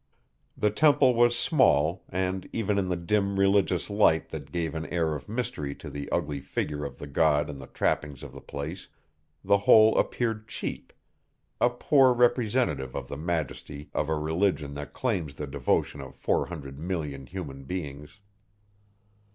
[0.57, 5.13] The temple was small, and even in the dim, religious light that gave an air
[5.13, 8.87] of mystery to the ugly figure of the god and the trappings of the place,
[9.43, 10.91] the whole appeared cheap
[11.59, 16.47] a poor representative of the majesty of a religion that claims the devotion of four
[16.47, 18.21] hundred million human beings.